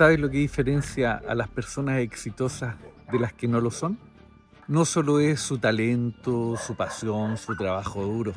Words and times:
¿Sabes 0.00 0.18
lo 0.18 0.30
que 0.30 0.38
diferencia 0.38 1.20
a 1.28 1.34
las 1.34 1.48
personas 1.48 1.98
exitosas 1.98 2.74
de 3.12 3.18
las 3.20 3.34
que 3.34 3.46
no 3.46 3.60
lo 3.60 3.70
son? 3.70 3.98
No 4.66 4.86
solo 4.86 5.20
es 5.20 5.40
su 5.40 5.58
talento, 5.58 6.56
su 6.56 6.74
pasión, 6.74 7.36
su 7.36 7.54
trabajo 7.54 8.02
duro. 8.02 8.32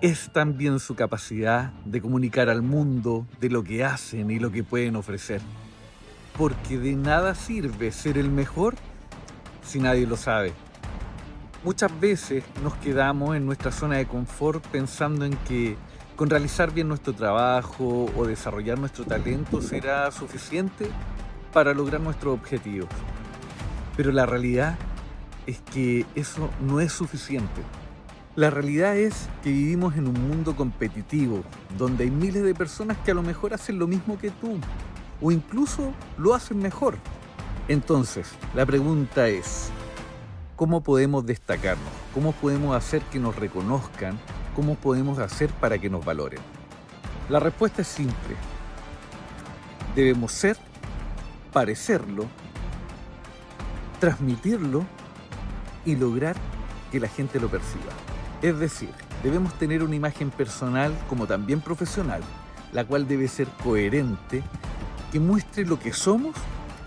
Es 0.00 0.32
también 0.32 0.78
su 0.78 0.94
capacidad 0.94 1.72
de 1.84 2.00
comunicar 2.00 2.48
al 2.48 2.62
mundo 2.62 3.26
de 3.40 3.50
lo 3.50 3.64
que 3.64 3.82
hacen 3.82 4.30
y 4.30 4.38
lo 4.38 4.52
que 4.52 4.62
pueden 4.62 4.94
ofrecer. 4.94 5.40
Porque 6.38 6.78
de 6.78 6.94
nada 6.94 7.34
sirve 7.34 7.90
ser 7.90 8.16
el 8.16 8.30
mejor 8.30 8.76
si 9.64 9.80
nadie 9.80 10.06
lo 10.06 10.16
sabe. 10.16 10.52
Muchas 11.64 11.90
veces 11.98 12.44
nos 12.62 12.76
quedamos 12.76 13.34
en 13.34 13.44
nuestra 13.44 13.72
zona 13.72 13.96
de 13.96 14.06
confort 14.06 14.64
pensando 14.68 15.24
en 15.24 15.36
que 15.48 15.76
con 16.16 16.30
realizar 16.30 16.72
bien 16.72 16.88
nuestro 16.88 17.12
trabajo 17.12 18.06
o 18.16 18.26
desarrollar 18.26 18.78
nuestro 18.78 19.04
talento 19.04 19.60
será 19.60 20.10
suficiente 20.10 20.88
para 21.52 21.74
lograr 21.74 22.00
nuestros 22.00 22.34
objetivos. 22.34 22.88
Pero 23.96 24.12
la 24.12 24.24
realidad 24.24 24.76
es 25.46 25.60
que 25.60 26.06
eso 26.14 26.50
no 26.60 26.80
es 26.80 26.92
suficiente. 26.92 27.60
La 28.34 28.50
realidad 28.50 28.96
es 28.96 29.28
que 29.42 29.50
vivimos 29.50 29.96
en 29.96 30.08
un 30.08 30.28
mundo 30.28 30.56
competitivo, 30.56 31.42
donde 31.78 32.04
hay 32.04 32.10
miles 32.10 32.42
de 32.42 32.54
personas 32.54 32.96
que 33.04 33.10
a 33.10 33.14
lo 33.14 33.22
mejor 33.22 33.54
hacen 33.54 33.78
lo 33.78 33.86
mismo 33.86 34.18
que 34.18 34.30
tú, 34.30 34.58
o 35.20 35.32
incluso 35.32 35.92
lo 36.18 36.34
hacen 36.34 36.58
mejor. 36.58 36.96
Entonces, 37.68 38.28
la 38.54 38.64
pregunta 38.64 39.28
es, 39.28 39.70
¿cómo 40.56 40.82
podemos 40.82 41.24
destacarnos? 41.24 41.88
¿Cómo 42.14 42.32
podemos 42.32 42.76
hacer 42.76 43.02
que 43.02 43.18
nos 43.18 43.36
reconozcan 43.36 44.18
¿Cómo 44.56 44.74
podemos 44.74 45.18
hacer 45.18 45.50
para 45.50 45.76
que 45.76 45.90
nos 45.90 46.02
valoren? 46.02 46.40
La 47.28 47.38
respuesta 47.38 47.82
es 47.82 47.88
simple. 47.88 48.34
Debemos 49.94 50.32
ser, 50.32 50.56
parecerlo, 51.52 52.24
transmitirlo 54.00 54.86
y 55.84 55.94
lograr 55.94 56.36
que 56.90 56.98
la 56.98 57.08
gente 57.08 57.38
lo 57.38 57.50
perciba. 57.50 57.92
Es 58.40 58.58
decir, 58.58 58.88
debemos 59.22 59.52
tener 59.58 59.82
una 59.82 59.94
imagen 59.94 60.30
personal 60.30 60.90
como 61.06 61.26
también 61.26 61.60
profesional, 61.60 62.22
la 62.72 62.86
cual 62.86 63.06
debe 63.06 63.28
ser 63.28 63.48
coherente, 63.62 64.42
que 65.12 65.20
muestre 65.20 65.66
lo 65.66 65.78
que 65.78 65.92
somos 65.92 66.34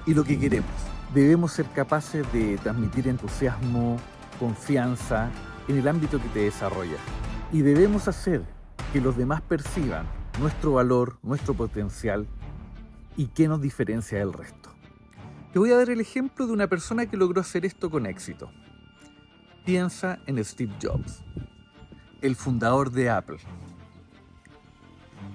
y 0.08 0.16
lo 0.16 0.24
que 0.24 0.40
queremos. 0.40 0.72
Debemos 1.14 1.52
ser 1.52 1.68
capaces 1.68 2.26
de 2.34 2.58
transmitir 2.58 3.08
entusiasmo, 3.08 3.98
confianza 4.40 5.30
en 5.68 5.78
el 5.78 5.88
ámbito 5.88 6.20
que 6.20 6.30
te 6.30 6.40
desarrollas 6.40 7.00
y 7.52 7.62
debemos 7.62 8.08
hacer 8.08 8.44
que 8.94 9.02
los 9.02 9.18
demás 9.18 9.42
perciban 9.42 10.06
nuestro 10.40 10.74
valor, 10.74 11.18
nuestro 11.24 11.54
potencial 11.54 12.28
y 13.18 13.28
qué 13.28 13.48
nos 13.48 13.62
diferencia 13.62 14.20
del 14.20 14.34
resto. 14.34 14.70
Te 15.52 15.60
voy 15.60 15.72
a 15.72 15.78
dar 15.78 15.90
el 15.90 16.00
ejemplo 16.00 16.46
de 16.46 16.54
una 16.54 16.68
persona 16.68 17.08
que 17.08 17.18
logró 17.18 17.42
hacer 17.42 17.66
esto 17.66 17.90
con 17.90 18.06
éxito. 18.06 18.52
Piensa 19.66 20.20
en 20.28 20.44
Steve 20.44 20.74
Jobs, 20.82 21.24
el 22.22 22.36
fundador 22.36 22.92
de 22.92 23.10
Apple. 23.10 23.40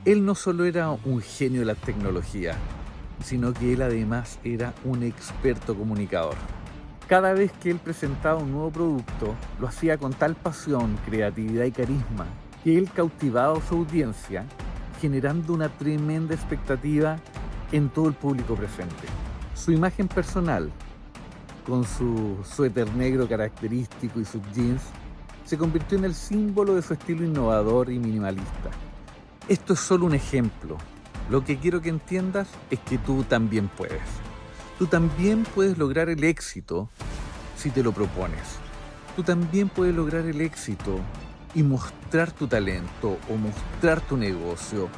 Él 0.04 0.24
no 0.24 0.34
solo 0.34 0.64
era 0.64 0.90
un 0.90 1.20
genio 1.20 1.60
de 1.60 1.66
la 1.66 1.74
tecnología, 1.74 2.56
sino 3.22 3.52
que 3.52 3.72
él 3.72 3.82
además 3.82 4.38
era 4.44 4.72
un 4.84 5.02
experto 5.02 5.74
comunicador. 5.74 6.36
Cada 7.08 7.34
vez 7.34 7.52
que 7.52 7.70
él 7.70 7.78
presentaba 7.78 8.38
un 8.38 8.52
nuevo 8.52 8.70
producto, 8.70 9.34
lo 9.60 9.68
hacía 9.68 9.98
con 9.98 10.14
tal 10.14 10.34
pasión, 10.34 10.98
creatividad 11.04 11.66
y 11.66 11.70
carisma, 11.70 12.24
que 12.62 12.78
él 12.78 12.90
cautivaba 12.90 13.58
a 13.58 13.60
su 13.60 13.74
audiencia, 13.74 14.46
generando 15.02 15.52
una 15.52 15.68
tremenda 15.68 16.34
expectativa 16.34 17.18
en 17.72 17.90
todo 17.90 18.08
el 18.08 18.14
público 18.14 18.54
presente. 18.54 19.06
Su 19.54 19.72
imagen 19.72 20.08
personal, 20.08 20.70
con 21.66 21.84
su 21.84 22.38
suéter 22.42 22.90
negro 22.94 23.28
característico 23.28 24.18
y 24.18 24.24
sus 24.24 24.40
jeans, 24.54 24.82
se 25.44 25.58
convirtió 25.58 25.98
en 25.98 26.06
el 26.06 26.14
símbolo 26.14 26.74
de 26.74 26.80
su 26.80 26.94
estilo 26.94 27.22
innovador 27.22 27.90
y 27.90 27.98
minimalista. 27.98 28.70
Esto 29.46 29.74
es 29.74 29.80
solo 29.80 30.06
un 30.06 30.14
ejemplo. 30.14 30.78
Lo 31.28 31.44
que 31.44 31.58
quiero 31.58 31.82
que 31.82 31.90
entiendas 31.90 32.48
es 32.70 32.78
que 32.80 32.96
tú 32.96 33.24
también 33.24 33.68
puedes 33.68 34.00
tú 34.78 34.86
también 34.86 35.44
puedes 35.44 35.78
lograr 35.78 36.08
el 36.08 36.24
éxito 36.24 36.88
si 37.56 37.70
te 37.70 37.82
lo 37.82 37.92
propones. 37.92 38.58
Tú 39.16 39.22
también 39.22 39.68
puedes 39.68 39.94
lograr 39.94 40.26
el 40.26 40.40
éxito 40.40 41.00
y 41.54 41.62
mostrar 41.62 42.32
tu 42.32 42.48
talento 42.48 43.18
o 43.30 43.36
mostrar 43.36 44.00
tu 44.00 44.16
negocio 44.16 44.88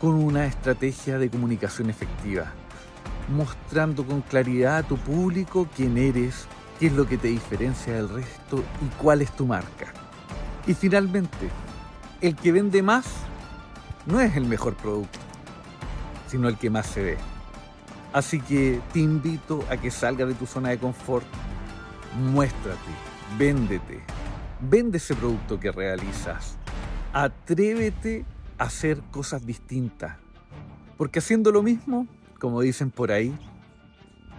con 0.00 0.14
una 0.14 0.46
estrategia 0.46 1.18
de 1.18 1.30
comunicación 1.30 1.90
efectiva, 1.90 2.52
mostrando 3.34 4.04
con 4.04 4.22
claridad 4.22 4.78
a 4.78 4.82
tu 4.82 4.96
público 4.96 5.68
quién 5.76 5.98
eres, 5.98 6.46
qué 6.80 6.86
es 6.86 6.92
lo 6.92 7.06
que 7.06 7.18
te 7.18 7.28
diferencia 7.28 7.94
del 7.94 8.08
resto 8.08 8.64
y 8.80 8.86
cuál 9.00 9.22
es 9.22 9.30
tu 9.36 9.46
marca. 9.46 9.92
Y 10.66 10.74
finalmente, 10.74 11.50
el 12.20 12.34
que 12.34 12.52
vende 12.52 12.82
más 12.82 13.04
no 14.06 14.20
es 14.20 14.34
el 14.36 14.46
mejor 14.46 14.74
producto, 14.74 15.18
sino 16.28 16.48
el 16.48 16.56
que 16.56 16.70
más 16.70 16.86
se 16.86 17.02
ve. 17.02 17.31
Así 18.12 18.40
que 18.40 18.80
te 18.92 19.00
invito 19.00 19.64
a 19.70 19.78
que 19.78 19.90
salgas 19.90 20.28
de 20.28 20.34
tu 20.34 20.44
zona 20.44 20.68
de 20.68 20.78
confort, 20.78 21.26
muéstrate, 22.18 22.90
véndete, 23.38 24.02
vende 24.60 24.98
ese 24.98 25.14
producto 25.14 25.58
que 25.58 25.72
realizas, 25.72 26.58
atrévete 27.14 28.26
a 28.58 28.64
hacer 28.64 29.00
cosas 29.10 29.46
distintas, 29.46 30.18
porque 30.98 31.20
haciendo 31.20 31.52
lo 31.52 31.62
mismo, 31.62 32.06
como 32.38 32.60
dicen 32.60 32.90
por 32.90 33.12
ahí, 33.12 33.34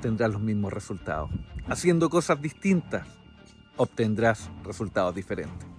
tendrás 0.02 0.32
los 0.32 0.42
mismos 0.42 0.72
resultados. 0.72 1.32
Haciendo 1.68 2.10
cosas 2.12 2.40
distintas, 2.42 3.08
obtendrás 3.76 4.52
resultados 4.64 5.16
diferentes. 5.16 5.73